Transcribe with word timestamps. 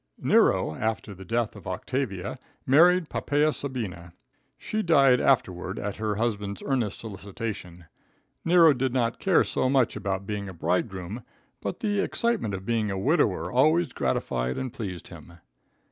Nero, 0.17 0.73
after 0.73 1.13
the 1.13 1.23
death 1.23 1.55
of 1.55 1.67
Octavia, 1.67 2.39
married 2.65 3.07
Poppaea 3.07 3.53
Sabina. 3.53 4.13
She 4.57 4.81
died 4.81 5.19
afterward 5.19 5.77
at 5.77 5.97
her 5.97 6.15
husband's 6.15 6.63
earnest 6.65 6.97
solicitation. 6.99 7.85
Nero 8.43 8.73
did 8.73 8.93
not 8.93 9.19
care 9.19 9.43
so 9.43 9.69
much 9.69 9.95
about 9.95 10.25
being 10.25 10.49
a 10.49 10.55
bridegroom, 10.55 11.23
but 11.61 11.81
the 11.81 11.99
excitement 11.99 12.55
of 12.55 12.65
being 12.65 12.89
a 12.89 12.97
widower 12.97 13.51
always 13.51 13.93
gratified 13.93 14.57
and 14.57 14.73
pleased 14.73 15.09
him. 15.09 15.33